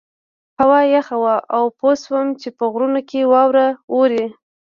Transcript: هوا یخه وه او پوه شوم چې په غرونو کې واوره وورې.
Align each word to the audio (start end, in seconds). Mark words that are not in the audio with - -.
هوا 0.59 0.81
یخه 0.95 1.15
وه 1.23 1.35
او 1.55 1.63
پوه 1.77 1.93
شوم 2.03 2.27
چې 2.41 2.49
په 2.57 2.63
غرونو 2.71 3.01
کې 3.09 3.29
واوره 3.31 3.67
وورې. 3.95 4.25